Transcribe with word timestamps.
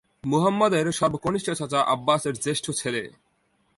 মুহাম্মাদের 0.23 0.85
সর্বকনিষ্ঠ 0.91 1.47
চাচা 1.51 1.79
আব্বাসের 1.93 2.35
জ্যেষ্ঠ 2.35 2.65
ছেলে। 2.71 3.03